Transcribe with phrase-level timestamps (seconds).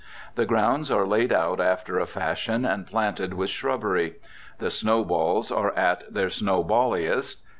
[0.33, 4.15] The grounds are laid out after a fashion, and planted with shrubbery.
[4.57, 7.35] The snowballs are at their snowballiest.....